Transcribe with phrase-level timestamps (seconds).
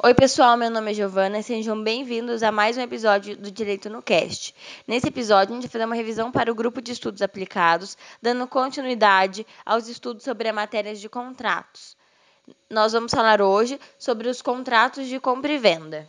[0.00, 3.90] Oi, pessoal, meu nome é Giovana e sejam bem-vindos a mais um episódio do Direito
[3.90, 4.54] no Cast.
[4.86, 8.46] Nesse episódio, a gente vai fazer uma revisão para o grupo de estudos aplicados, dando
[8.46, 11.96] continuidade aos estudos sobre a matéria de contratos.
[12.70, 16.08] Nós vamos falar hoje sobre os contratos de compra e venda.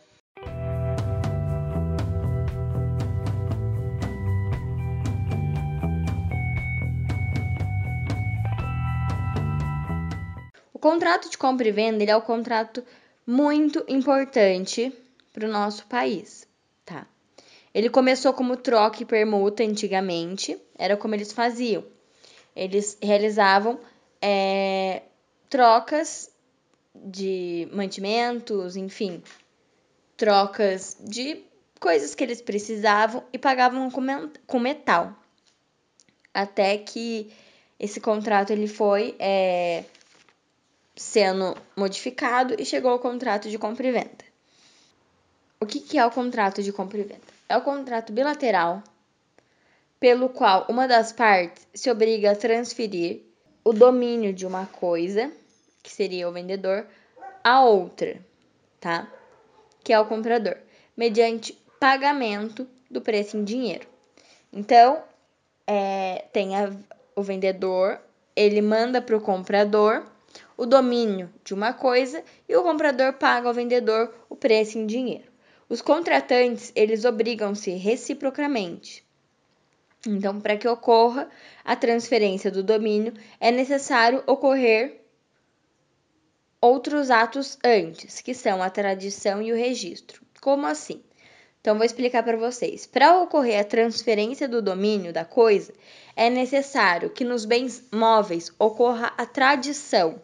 [10.71, 12.81] O contrato de compra e venda ele é o contrato
[13.29, 14.91] muito importante
[15.31, 16.47] para o nosso país,
[16.83, 17.05] tá?
[17.71, 21.85] Ele começou como troca e permuta antigamente, era como eles faziam.
[22.55, 23.79] Eles realizavam
[24.19, 25.03] é,
[25.47, 26.31] trocas
[26.95, 29.21] de mantimentos, enfim,
[30.17, 31.43] trocas de
[31.79, 35.15] coisas que eles precisavam e pagavam com metal.
[36.33, 37.31] Até que
[37.79, 39.83] esse contrato ele foi é,
[40.99, 44.25] sendo modificado e chegou ao contrato de compra e venda.
[45.57, 47.21] O que, que é o contrato de compra e venda?
[47.47, 48.83] É o contrato bilateral
[49.97, 53.21] pelo qual uma das partes se obriga a transferir
[53.63, 55.31] o domínio de uma coisa,
[55.81, 56.85] que seria o vendedor,
[57.41, 58.19] a outra,
[58.77, 59.09] tá?
[59.81, 60.57] Que é o comprador,
[60.97, 63.87] mediante pagamento do preço em dinheiro.
[64.51, 65.01] Então,
[65.65, 66.73] é, tem a,
[67.15, 68.01] o vendedor,
[68.35, 70.05] ele manda para o comprador
[70.59, 75.31] o domínio de uma coisa e o comprador paga ao vendedor o preço em dinheiro.
[75.69, 79.05] Os contratantes, eles obrigam-se reciprocamente.
[80.05, 81.29] Então, para que ocorra
[81.63, 84.99] a transferência do domínio, é necessário ocorrer
[86.59, 90.21] outros atos antes, que são a tradição e o registro.
[90.41, 91.01] Como assim?
[91.61, 92.85] Então, vou explicar para vocês.
[92.85, 95.73] Para ocorrer a transferência do domínio da coisa,
[96.17, 100.21] é necessário que nos bens móveis ocorra a tradição.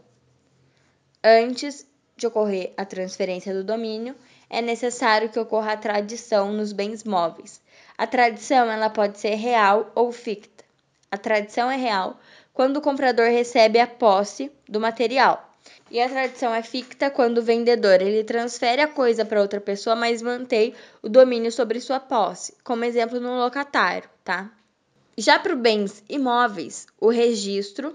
[1.27, 4.15] Antes de ocorrer a transferência do domínio,
[4.47, 7.59] é necessário que ocorra a tradição nos bens móveis.
[7.97, 10.63] A tradição ela pode ser real ou ficta.
[11.09, 12.19] A tradição é real
[12.53, 15.51] quando o comprador recebe a posse do material.
[15.89, 19.95] E a tradição é ficta quando o vendedor ele transfere a coisa para outra pessoa,
[19.95, 24.51] mas mantém o domínio sobre sua posse, como exemplo no locatário, tá?
[25.17, 27.93] Já para os bens imóveis, o registro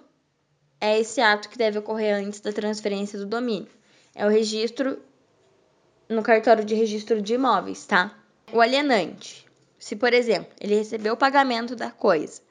[0.80, 3.68] é esse ato que deve ocorrer antes da transferência do domínio.
[4.14, 4.98] É o registro
[6.08, 8.16] no cartório de registro de imóveis, tá?
[8.52, 9.46] O alienante.
[9.78, 12.42] Se, por exemplo, ele recebeu o pagamento da coisa,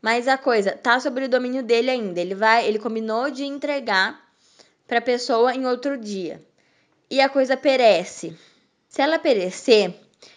[0.00, 4.20] mas a coisa tá sobre o domínio dele ainda, ele vai, ele combinou de entregar
[4.86, 6.40] para a pessoa em outro dia.
[7.10, 8.36] E a coisa perece.
[8.88, 9.94] Se ela perecer,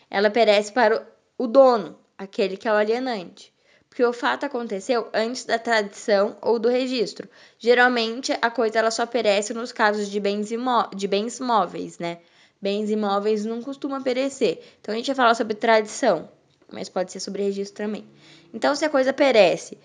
[0.09, 3.52] ela perece para o dono, aquele que é o alienante
[3.93, 7.29] porque o fato aconteceu antes da tradição ou do registro.
[7.59, 10.49] Geralmente, a coisa ela só perece nos casos de bens,
[10.95, 12.17] de bens móveis, né?
[12.59, 14.63] Bens imóveis não costumam perecer.
[14.81, 16.27] Então, a gente vai falar sobre tradição,
[16.71, 18.03] mas pode ser sobre registro também.
[18.51, 19.77] Então, se a coisa perece,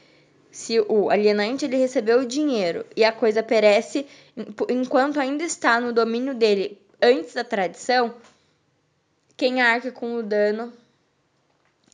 [0.50, 4.06] se o alienante ele recebeu o dinheiro e a coisa perece
[4.70, 8.14] enquanto ainda está no domínio dele antes da tradição,
[9.36, 10.72] quem arca com o dano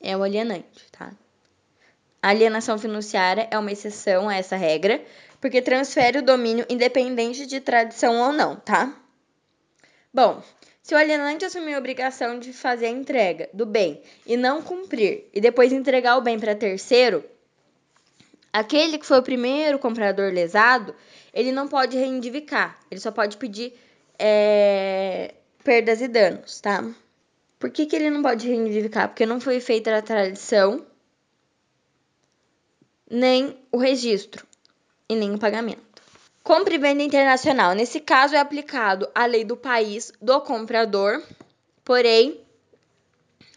[0.00, 1.12] é o alienante, tá?
[2.24, 5.04] A alienação fiduciária é uma exceção a essa regra,
[5.42, 8.96] porque transfere o domínio independente de tradição ou não, tá?
[10.10, 10.42] Bom,
[10.82, 15.28] se o alienante assumir a obrigação de fazer a entrega do bem e não cumprir,
[15.34, 17.22] e depois entregar o bem para terceiro,
[18.50, 20.94] aquele que foi o primeiro comprador lesado,
[21.30, 23.78] ele não pode reivindicar, ele só pode pedir
[24.18, 26.90] é, perdas e danos, tá?
[27.58, 29.08] Por que, que ele não pode reivindicar?
[29.08, 30.86] Porque não foi feita a tradição
[33.10, 34.46] nem o registro
[35.08, 36.02] e nem o pagamento.
[36.42, 37.74] Compra e venda internacional.
[37.74, 41.22] Nesse caso, é aplicado a lei do país do comprador,
[41.84, 42.40] porém,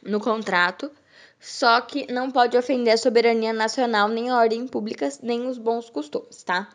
[0.01, 0.89] no contrato,
[1.39, 5.89] só que não pode ofender a soberania nacional, nem a ordem pública, nem os bons
[5.89, 6.69] costumes, tá?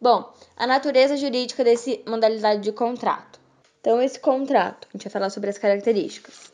[0.00, 3.40] Bom, a natureza jurídica desse modalidade de contrato.
[3.80, 6.52] Então, esse contrato, a gente vai falar sobre as características.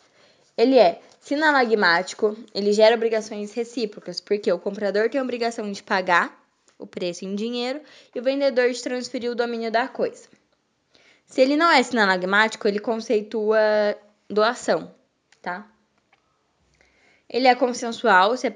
[0.56, 6.36] Ele é sinalagmático, ele gera obrigações recíprocas, porque o comprador tem a obrigação de pagar
[6.76, 7.80] o preço em dinheiro
[8.12, 10.28] e o vendedor de transferir o domínio da coisa.
[11.24, 13.56] Se ele não é sinalagmático, ele conceitua
[14.28, 14.92] doação,
[15.40, 15.66] tá?
[17.30, 18.52] Ele é consensual, se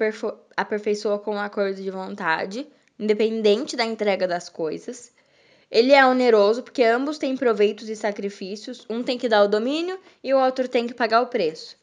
[0.56, 2.66] aperfeiçoa com um acordo de vontade,
[2.98, 5.12] independente da entrega das coisas.
[5.70, 9.98] Ele é oneroso porque ambos têm proveitos e sacrifícios, um tem que dar o domínio
[10.22, 11.76] e o outro tem que pagar o preço.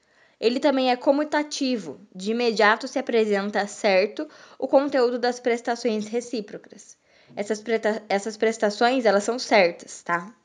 [0.43, 4.27] Ele também é comutativo, de imediato se apresenta certo
[4.59, 6.97] o conteúdo das prestações recíprocas.
[7.33, 7.63] Essas,
[8.09, 10.35] essas prestações, elas são certas, tá?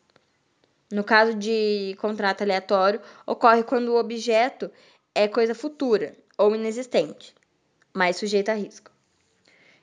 [0.88, 4.70] No caso de contrato aleatório, ocorre quando o objeto
[5.12, 7.34] é coisa futura ou inexistente,
[7.92, 8.92] mas sujeita a risco.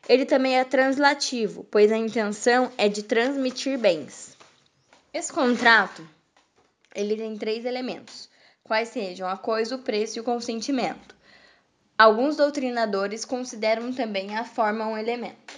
[0.08, 4.38] Ele também é translativo, pois a intenção é de transmitir bens.
[5.14, 6.08] Esse contrato,
[6.96, 8.30] ele tem três elementos,
[8.66, 11.16] quais sejam a coisa, o preço e o consentimento.
[11.98, 15.54] Alguns doutrinadores consideram também a forma um elemento.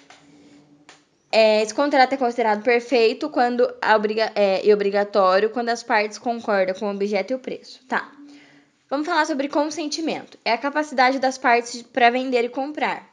[1.32, 6.76] É, esse contrato é considerado perfeito quando obriga é, e obrigatório quando as partes concordam
[6.76, 7.84] com o objeto e o preço.
[7.88, 8.12] Tá.
[8.90, 10.38] Vamos falar sobre consentimento.
[10.46, 13.10] É a capacidade das partes para vender e comprar.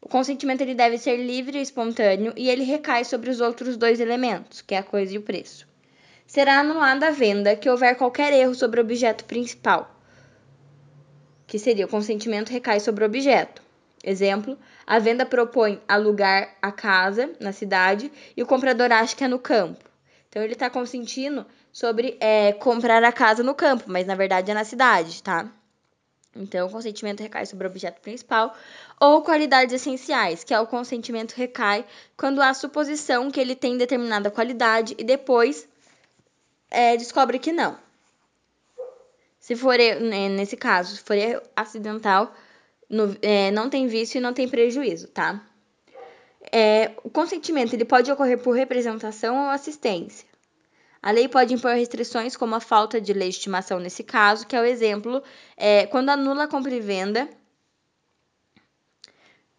[0.00, 4.00] O consentimento ele deve ser livre e espontâneo e ele recai sobre os outros dois
[4.00, 5.71] elementos, que é a coisa e o preço.
[6.32, 9.94] Será anulada a venda que houver qualquer erro sobre o objeto principal,
[11.46, 13.60] que seria o consentimento recai sobre o objeto.
[14.02, 19.28] Exemplo, a venda propõe alugar a casa na cidade e o comprador acha que é
[19.28, 19.84] no campo.
[20.30, 24.54] Então ele está consentindo sobre é, comprar a casa no campo, mas na verdade é
[24.54, 25.52] na cidade, tá?
[26.34, 28.56] Então, o consentimento recai sobre o objeto principal
[28.98, 31.84] ou qualidades essenciais, que é o consentimento recai
[32.16, 35.70] quando há suposição que ele tem determinada qualidade e depois
[36.72, 37.78] é, descobre que não.
[39.38, 41.16] Se for, né, nesse caso, se for
[41.54, 42.34] acidental,
[42.88, 45.44] no, é, não tem vício e não tem prejuízo, tá?
[46.50, 50.26] É, o consentimento ele pode ocorrer por representação ou assistência.
[51.02, 54.64] A lei pode impor restrições, como a falta de legitimação nesse caso, que é o
[54.64, 55.22] exemplo
[55.56, 57.28] é, quando anula a compra e venda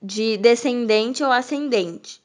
[0.01, 2.22] de descendente ou ascendente.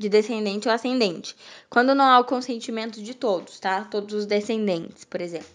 [0.00, 1.36] De descendente ou ascendente.
[1.68, 3.84] Quando não há o consentimento de todos, tá?
[3.84, 5.50] Todos os descendentes, por exemplo.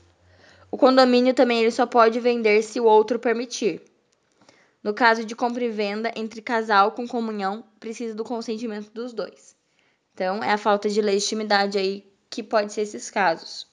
[0.69, 3.81] O condomínio também ele só pode vender se o outro permitir.
[4.83, 9.55] No caso de compra e venda entre casal com comunhão, precisa do consentimento dos dois.
[10.13, 13.65] Então, é a falta de legitimidade aí que pode ser esses casos.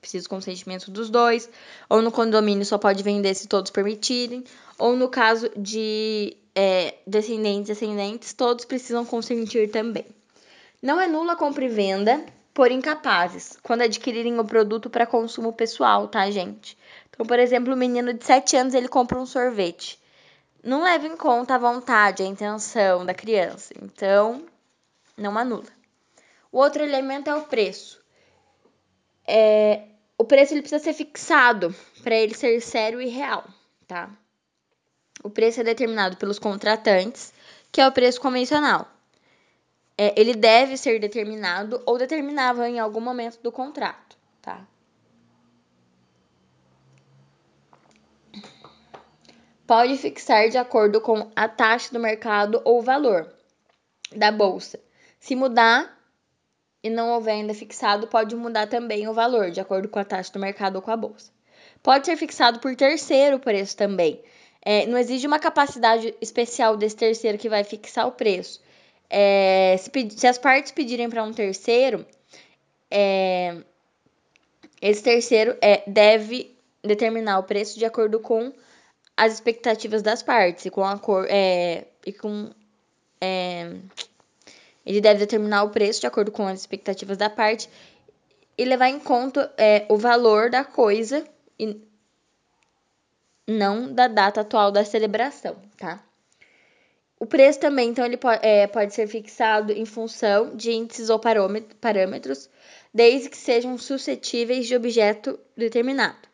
[0.00, 1.50] Precisa do consentimento dos dois,
[1.88, 4.44] ou no condomínio só pode vender se todos permitirem,
[4.78, 10.06] ou no caso de é, descendentes e ascendentes, todos precisam consentir também.
[10.82, 12.24] Não é nula compra e venda
[12.54, 16.76] por incapazes, quando adquirirem o produto para consumo pessoal, tá, gente?
[17.08, 20.00] Então, por exemplo, o menino de 7 anos, ele compra um sorvete.
[20.62, 23.72] Não leva em conta a vontade, a intenção da criança.
[23.80, 24.44] Então,
[25.16, 25.64] não anula.
[26.52, 28.02] O outro elemento é o preço.
[29.26, 29.84] É,
[30.18, 33.44] o preço ele precisa ser fixado para ele ser sério e real,
[33.86, 34.10] tá?
[35.22, 37.32] O preço é determinado pelos contratantes,
[37.70, 38.88] que é o preço convencional.
[39.96, 44.66] É, ele deve ser determinado ou determinável em algum momento do contrato, tá?
[49.66, 53.30] Pode fixar de acordo com a taxa do mercado ou o valor
[54.16, 54.80] da bolsa,
[55.20, 55.96] se mudar
[56.82, 60.32] e não houver ainda fixado, pode mudar também o valor, de acordo com a taxa
[60.32, 61.30] do mercado ou com a bolsa.
[61.82, 64.22] Pode ser fixado por terceiro preço também.
[64.62, 68.60] É, não exige uma capacidade especial desse terceiro que vai fixar o preço.
[69.08, 72.06] É, se, se, as partes pedirem para um terceiro,
[72.90, 73.56] é,
[74.80, 78.52] esse terceiro é, deve determinar o preço de acordo com
[79.16, 82.50] as expectativas das partes e com a cor é, e com
[83.20, 83.76] é,
[84.86, 87.68] ele deve determinar o preço de acordo com as expectativas da parte
[88.56, 89.52] e levar em conta
[89.88, 91.24] o valor da coisa
[91.58, 91.80] e
[93.50, 96.02] não da data atual da celebração, tá?
[97.18, 101.18] O preço também, então, ele pode, é, pode ser fixado em função de índices ou
[101.18, 102.48] parâmetros,
[102.94, 106.30] desde que sejam suscetíveis de objeto determinado.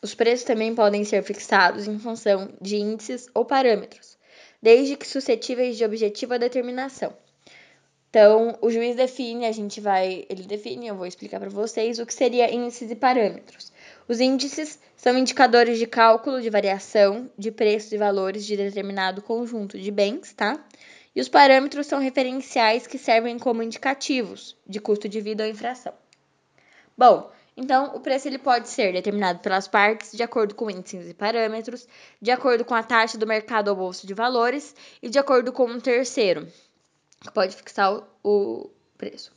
[0.00, 4.16] Os preços também podem ser fixados em função de índices ou parâmetros,
[4.60, 7.14] desde que suscetíveis de objetiva determinação.
[8.12, 12.04] Então, o juiz define, a gente vai, ele define, eu vou explicar para vocês o
[12.04, 13.72] que seria índices e parâmetros.
[14.06, 19.78] Os índices são indicadores de cálculo de variação de preços e valores de determinado conjunto
[19.78, 20.62] de bens, tá?
[21.16, 25.94] E os parâmetros são referenciais que servem como indicativos de custo de vida ou infração.
[26.94, 31.14] Bom, então, o preço ele pode ser determinado pelas partes de acordo com índices e
[31.14, 31.88] parâmetros,
[32.20, 35.64] de acordo com a taxa do mercado ou bolsa de valores e de acordo com
[35.64, 36.46] um terceiro,
[37.22, 39.32] que pode fixar o, o preço.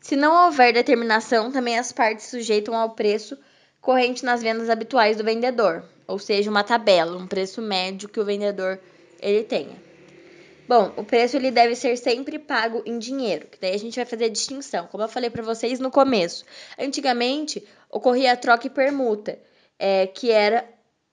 [0.00, 3.38] Se não houver determinação, também as partes sujeitam ao preço
[3.80, 8.24] corrente nas vendas habituais do vendedor, ou seja, uma tabela, um preço médio que o
[8.24, 8.80] vendedor
[9.20, 9.76] ele tenha.
[10.66, 14.06] Bom, o preço ele deve ser sempre pago em dinheiro, que daí a gente vai
[14.06, 14.86] fazer a distinção.
[14.86, 16.44] Como eu falei para vocês no começo,
[16.78, 19.38] antigamente ocorria a troca e permuta,
[19.78, 20.66] é, que era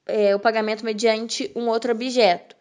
[0.05, 2.55] é, o pagamento mediante um outro objeto.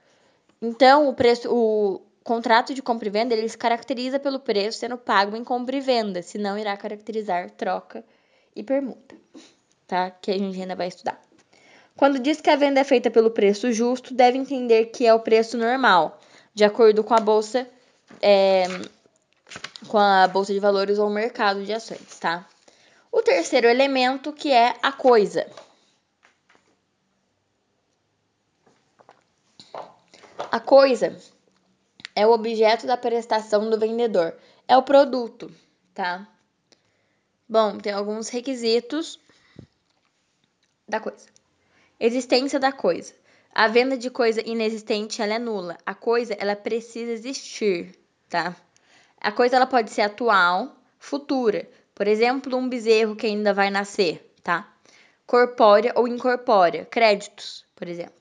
[0.61, 4.97] Então, o preço, o, contrato de compra e venda ele se caracteriza pelo preço sendo
[4.97, 8.05] pago em compra e venda, senão irá caracterizar troca
[8.55, 9.17] e permuta,
[9.87, 10.11] tá?
[10.11, 11.21] Que a gente ainda vai estudar.
[11.97, 15.21] Quando diz que a venda é feita pelo preço justo, deve entender que é o
[15.21, 16.19] preço normal,
[16.55, 17.69] de acordo com a bolsa,
[18.23, 18.65] é,
[19.89, 22.47] com a bolsa de valores ou o mercado de ações, tá?
[23.12, 25.47] O terceiro elemento que é a coisa.
[30.50, 31.17] A coisa
[32.21, 34.37] é o objeto da prestação do vendedor,
[34.69, 35.50] é o produto,
[35.95, 36.29] tá?
[37.49, 39.19] Bom, tem alguns requisitos
[40.87, 41.27] da coisa.
[41.99, 43.15] Existência da coisa.
[43.55, 45.79] A venda de coisa inexistente ela é nula.
[45.87, 47.99] A coisa ela precisa existir,
[48.29, 48.55] tá?
[49.19, 51.69] A coisa ela pode ser atual, futura.
[51.95, 54.71] Por exemplo, um bezerro que ainda vai nascer, tá?
[55.27, 56.85] Corpórea ou incorpórea.
[56.85, 58.20] Créditos, por exemplo.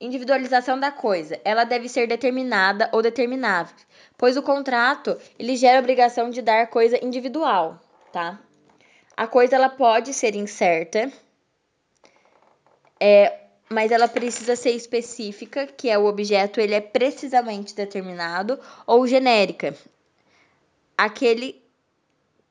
[0.00, 1.40] Individualização da coisa.
[1.44, 3.74] Ela deve ser determinada ou determinável,
[4.16, 7.80] pois o contrato ele gera a obrigação de dar coisa individual,
[8.12, 8.38] tá?
[9.16, 11.10] A coisa ela pode ser incerta,
[13.00, 19.06] é, mas ela precisa ser específica, que é o objeto ele é precisamente determinado, ou
[19.06, 19.74] genérica,
[20.96, 21.60] aquele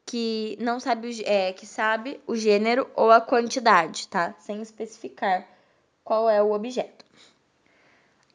[0.05, 4.33] que não sabe é, que sabe o gênero ou a quantidade, tá?
[4.39, 5.45] Sem especificar
[6.03, 7.06] qual é o objeto.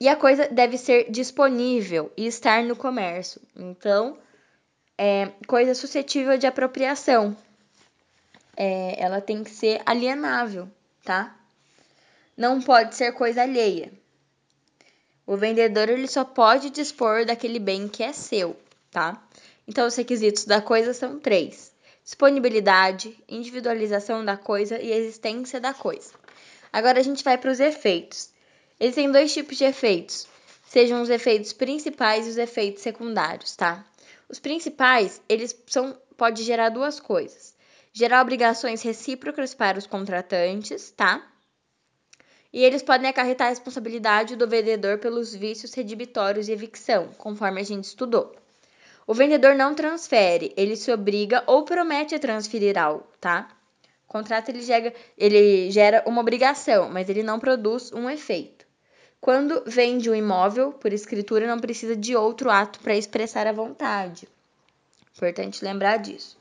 [0.03, 3.41] E a coisa deve ser disponível e estar no comércio.
[3.55, 4.19] Então,
[4.99, 7.37] é coisa suscetível de apropriação.
[8.57, 10.69] É, ela tem que ser alienável,
[11.05, 11.39] tá?
[12.37, 13.93] Não pode ser coisa alheia.
[15.25, 18.57] O vendedor ele só pode dispor daquele bem que é seu,
[18.91, 19.23] tá?
[19.69, 26.13] Então, os requisitos da coisa são três: disponibilidade, individualização da coisa e existência da coisa.
[26.73, 28.32] Agora a gente vai para os efeitos.
[28.85, 30.27] Existem dois tipos de efeitos,
[30.65, 33.87] sejam os efeitos principais e os efeitos secundários, tá?
[34.29, 37.55] Os principais, eles são pode gerar duas coisas.
[37.93, 41.25] Gerar obrigações recíprocas para os contratantes, tá?
[42.53, 47.65] E eles podem acarretar a responsabilidade do vendedor pelos vícios redibitórios e evicção, conforme a
[47.65, 48.35] gente estudou.
[49.07, 53.49] O vendedor não transfere, ele se obriga ou promete transferir algo, tá?
[54.09, 58.62] O contrato ele gera, ele gera uma obrigação, mas ele não produz um efeito.
[59.23, 64.29] Quando vende um imóvel por escritura, não precisa de outro ato para expressar a vontade.
[65.17, 66.37] Importante lembrar disso.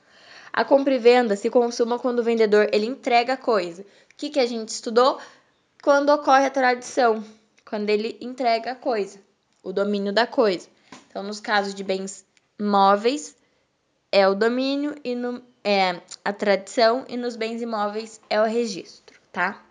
[0.52, 3.84] A compra e venda se consuma quando o vendedor ele entrega a coisa.
[3.84, 3.86] O
[4.18, 5.20] que, que a gente estudou?
[5.84, 7.24] Quando ocorre a tradição,
[7.70, 9.20] quando ele entrega a coisa,
[9.62, 10.68] o domínio da coisa.
[11.08, 12.26] Então, nos casos de bens
[12.60, 13.38] móveis,
[14.12, 19.20] é o domínio e no, é a tradição, e nos bens imóveis é o registro,
[19.32, 19.64] tá?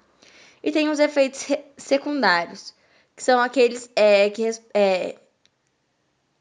[0.62, 2.78] E tem os efeitos secundários
[3.20, 5.14] que são aqueles é, que é,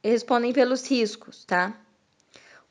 [0.02, 1.78] respondem pelos riscos, tá?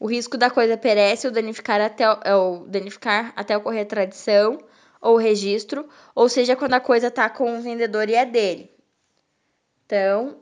[0.00, 4.64] O risco da coisa perece ou danificar até, é, ou danificar até ocorrer a tradição
[4.98, 8.74] ou registro, ou seja, quando a coisa está com o vendedor e é dele.
[9.84, 10.38] Então,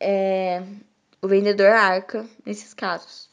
[0.00, 0.62] é,
[1.20, 3.28] o vendedor arca nesses casos.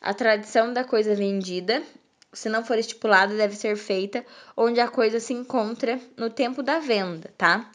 [0.00, 1.84] A tradição da coisa vendida,
[2.32, 6.80] se não for estipulada, deve ser feita onde a coisa se encontra no tempo da
[6.80, 7.70] venda, tá?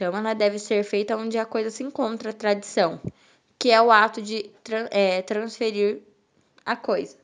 [0.00, 2.98] Então, ela deve ser feita onde a coisa se encontra, a tradição,
[3.58, 4.50] que é o ato de
[4.90, 6.00] é, transferir
[6.64, 7.18] a coisa.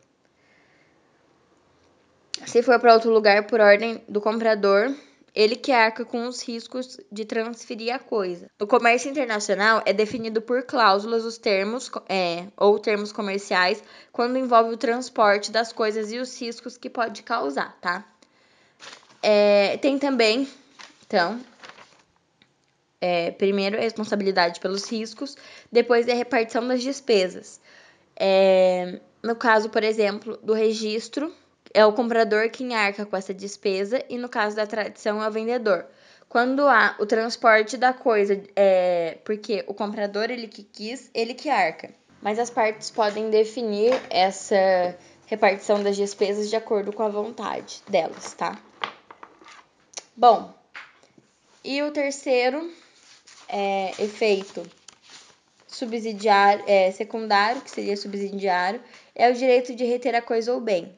[2.44, 4.94] Se for para outro lugar por ordem do comprador,
[5.34, 8.50] ele que arca com os riscos de transferir a coisa.
[8.60, 14.74] No comércio internacional é definido por cláusulas os termos é, ou termos comerciais quando envolve
[14.74, 18.04] o transporte das coisas e os riscos que pode causar, tá?
[19.22, 20.46] É, tem também,
[21.06, 21.40] então,
[23.06, 25.36] é, primeiro, a responsabilidade pelos riscos,
[25.70, 27.60] depois, a repartição das despesas.
[28.16, 31.32] É, no caso, por exemplo, do registro,
[31.72, 35.30] é o comprador quem arca com essa despesa, e no caso da tradição, é o
[35.30, 35.86] vendedor.
[36.28, 41.48] Quando há o transporte da coisa, é porque o comprador, ele que quis, ele que
[41.48, 41.90] arca.
[42.20, 48.32] Mas as partes podem definir essa repartição das despesas de acordo com a vontade delas,
[48.32, 48.58] tá?
[50.16, 50.52] Bom,
[51.62, 52.68] e o terceiro
[53.48, 54.62] é, efeito
[55.66, 58.80] subsidiário, é, secundário, que seria subsidiário,
[59.14, 60.96] é o direito de reter a coisa ou bem.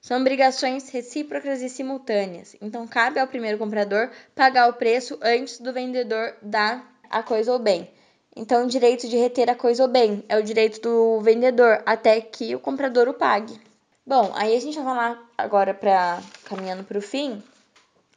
[0.00, 5.72] São obrigações recíprocas e simultâneas, então cabe ao primeiro comprador pagar o preço antes do
[5.72, 7.90] vendedor dar a coisa ou bem.
[8.34, 12.20] Então, o direito de reter a coisa ou bem é o direito do vendedor até
[12.20, 13.58] que o comprador o pague.
[14.06, 17.42] Bom, aí a gente vai falar agora para caminhando para o fim,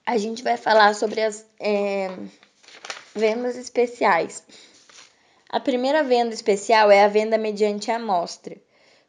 [0.05, 2.09] a gente vai falar sobre as é,
[3.15, 4.43] vendas especiais.
[5.49, 8.55] A primeira venda especial é a venda mediante amostra.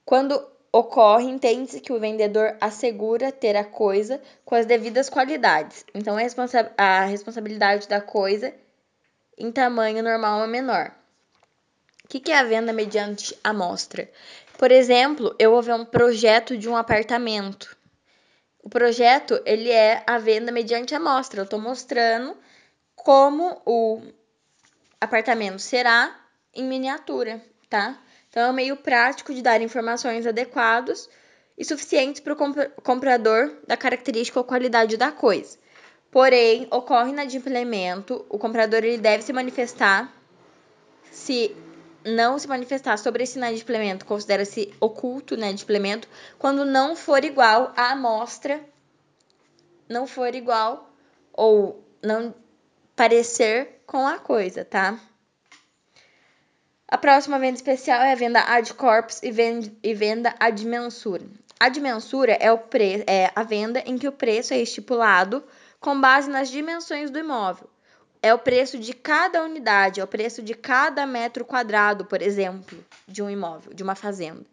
[0.05, 0.43] Quando
[0.73, 5.85] ocorre, entende-se que o vendedor assegura ter a coisa com as devidas qualidades.
[5.95, 8.55] Então, a, responsa a responsabilidade da coisa
[9.37, 10.93] em tamanho normal ou menor.
[12.05, 14.11] O que, que é a venda mediante amostra?
[14.59, 17.77] Por exemplo, eu vou ver um projeto de um apartamento.
[18.63, 21.41] O projeto ele é a venda mediante amostra.
[21.41, 22.37] Eu estou mostrando
[23.05, 24.03] como o
[25.01, 26.15] apartamento será
[26.55, 27.99] em miniatura, tá?
[28.29, 31.09] Então é um meio prático de dar informações adequadas
[31.57, 35.59] e suficientes para o comprador da característica ou qualidade da coisa.
[36.11, 40.13] Porém, ocorre inadimplemento, o comprador ele deve se manifestar
[41.11, 41.55] se
[42.05, 48.61] não se manifestar sobre esse inadimplemento, considera-se oculto inadimplemento, quando não for igual à amostra,
[49.89, 50.91] não for igual
[51.33, 52.35] ou não
[53.01, 55.01] parecer com a coisa, tá?
[56.87, 61.25] A próxima venda especial é a venda ad corpus e venda, e venda ad mensura.
[61.59, 65.43] Ad mensura é, o pre, é a venda em que o preço é estipulado
[65.81, 67.71] com base nas dimensões do imóvel.
[68.23, 72.85] É o preço de cada unidade, é o preço de cada metro quadrado, por exemplo,
[73.09, 74.45] de um imóvel, de uma fazenda.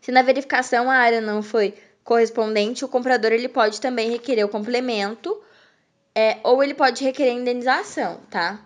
[0.00, 4.48] Se na verificação a área não foi correspondente, o comprador ele pode também requerer o
[4.48, 5.42] complemento
[6.16, 8.58] é, ou ele pode requerer indenização, tá?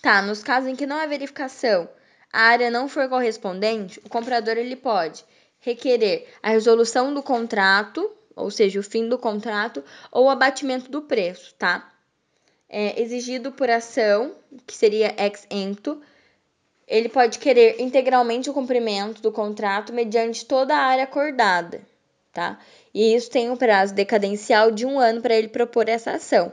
[0.00, 1.88] Tá, nos casos em que não há verificação,
[2.32, 5.24] a área não for correspondente, o comprador ele pode
[5.58, 9.82] requerer a resolução do contrato, ou seja, o fim do contrato,
[10.12, 11.92] ou o abatimento do preço, tá?
[12.68, 14.32] É, exigido por ação,
[14.64, 16.00] que seria ex ento,
[16.86, 21.82] ele pode querer integralmente o cumprimento do contrato mediante toda a área acordada,
[22.32, 22.60] tá?
[22.92, 26.52] E isso tem um prazo decadencial de um ano para ele propor essa ação.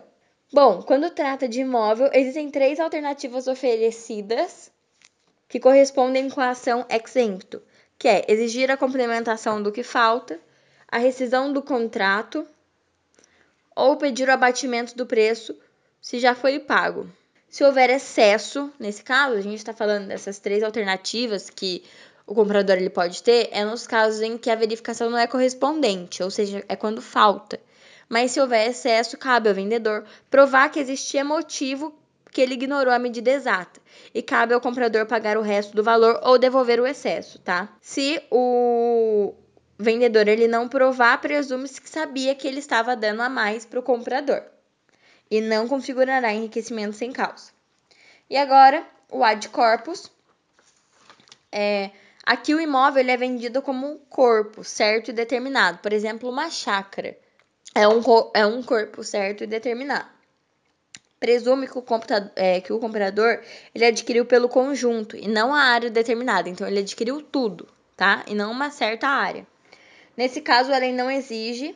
[0.54, 4.70] Bom, quando trata de imóvel, existem três alternativas oferecidas
[5.48, 7.62] que correspondem com a ação exempto,
[7.98, 10.38] que é exigir a complementação do que falta,
[10.90, 12.46] a rescisão do contrato
[13.74, 15.58] ou pedir o abatimento do preço
[16.02, 17.10] se já foi pago.
[17.48, 21.82] Se houver excesso, nesse caso, a gente está falando dessas três alternativas que
[22.28, 26.22] o comprador ele pode ter, é nos casos em que a verificação não é correspondente,
[26.22, 27.58] ou seja, é quando falta
[28.12, 31.98] mas se houver excesso, cabe ao vendedor provar que existia motivo
[32.30, 33.80] que ele ignorou a medida exata
[34.14, 37.70] e cabe ao comprador pagar o resto do valor ou devolver o excesso, tá?
[37.80, 39.34] Se o
[39.80, 43.84] vendedor ele não provar, presume-se que sabia que ele estava dando a mais para o
[43.84, 44.44] comprador
[45.30, 47.54] e não configurará enriquecimento sem causa.
[48.30, 50.12] E agora, o ad corpus.
[51.50, 51.92] É,
[52.26, 57.18] aqui o imóvel é vendido como um corpo certo e determinado, por exemplo, uma chácara
[57.74, 58.02] é um,
[58.34, 60.08] é um corpo certo e determinado.
[61.20, 61.86] Presume que o,
[62.36, 63.40] é, que o comprador
[63.76, 66.50] ele adquiriu pelo conjunto e não a área determinada.
[66.50, 68.24] Então, ele adquiriu tudo, tá?
[68.28, 69.46] E não uma certa área.
[70.18, 71.76] Nesse caso, a lei não exige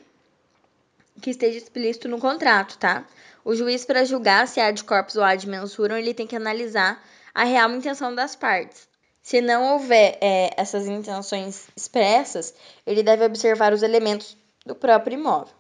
[1.21, 3.05] que esteja explícito no contrato, tá?
[3.43, 6.36] O juiz, para julgar se há de corpus ou há de mensuram, ele tem que
[6.36, 7.01] analisar
[7.34, 8.88] a real intenção das partes.
[9.21, 12.53] Se não houver é, essas intenções expressas,
[12.86, 15.53] ele deve observar os elementos do próprio imóvel.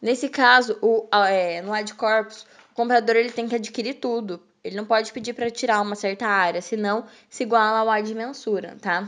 [0.00, 4.40] Nesse caso, o, é, no ad corpus, o comprador ele tem que adquirir tudo.
[4.62, 8.76] Ele não pode pedir para tirar uma certa área, senão se iguala ao ad mensura,
[8.80, 9.06] tá?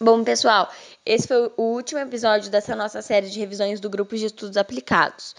[0.00, 0.70] Bom, pessoal,
[1.04, 5.34] esse foi o último episódio dessa nossa série de revisões do grupo de estudos aplicados.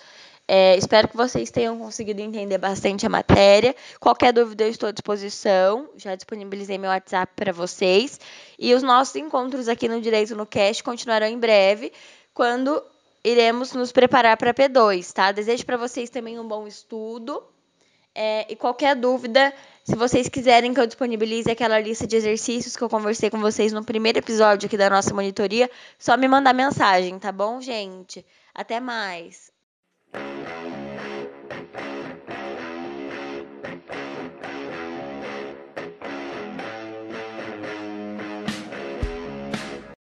[0.52, 3.76] É, espero que vocês tenham conseguido entender bastante a matéria.
[4.00, 5.88] Qualquer dúvida, eu estou à disposição.
[5.96, 8.20] Já disponibilizei meu WhatsApp para vocês.
[8.58, 11.94] E os nossos encontros aqui no Direito no Cast continuarão em breve,
[12.34, 12.84] quando
[13.24, 15.32] iremos nos preparar para P2, tá?
[15.32, 17.44] Desejo para vocês também um bom estudo.
[18.16, 22.82] É, e qualquer dúvida, se vocês quiserem que eu disponibilize aquela lista de exercícios que
[22.82, 27.20] eu conversei com vocês no primeiro episódio aqui da nossa monitoria, só me mandar mensagem,
[27.20, 28.26] tá bom, gente?
[28.52, 29.59] Até mais!
[30.14, 30.79] You.